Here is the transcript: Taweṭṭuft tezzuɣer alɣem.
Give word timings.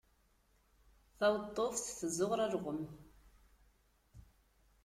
Taweṭṭuft 1.17 1.83
tezzuɣer 1.99 2.39
alɣem. 2.45 2.81